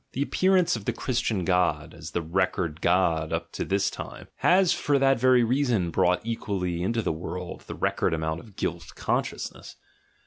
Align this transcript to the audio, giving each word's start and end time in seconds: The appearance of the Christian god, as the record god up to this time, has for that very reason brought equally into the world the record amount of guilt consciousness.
The 0.13 0.23
appearance 0.23 0.75
of 0.75 0.85
the 0.85 0.93
Christian 0.93 1.45
god, 1.45 1.93
as 1.93 2.09
the 2.09 2.23
record 2.23 2.81
god 2.81 3.31
up 3.31 3.51
to 3.51 3.63
this 3.63 3.91
time, 3.91 4.29
has 4.37 4.73
for 4.73 4.97
that 4.97 5.19
very 5.19 5.43
reason 5.43 5.91
brought 5.91 6.25
equally 6.25 6.81
into 6.81 7.03
the 7.03 7.13
world 7.13 7.65
the 7.67 7.75
record 7.75 8.11
amount 8.15 8.39
of 8.39 8.55
guilt 8.55 8.93
consciousness. 8.95 9.75